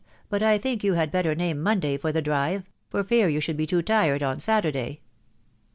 [0.29, 2.89] but I think you had better name Monday for the drive.*..
[2.89, 5.01] for fear you should be too tired on Saturday.